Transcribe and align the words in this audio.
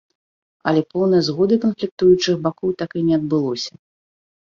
Але 0.69 0.81
поўнай 0.93 1.19
згоды 1.27 1.55
канфліктуючых 1.65 2.39
бакоў 2.47 2.73
так 2.81 2.97
і 3.01 3.05
не 3.11 3.21
адбылося. 3.21 3.71